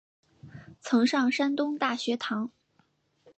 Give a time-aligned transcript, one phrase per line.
[0.81, 2.49] 曾上山东大学堂。